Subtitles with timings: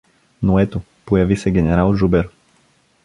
[0.43, 2.29] Но ето, появи се генерал Жубер!